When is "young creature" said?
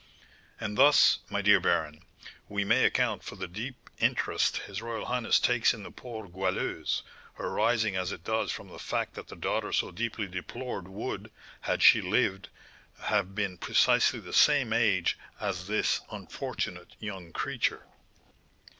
16.97-17.85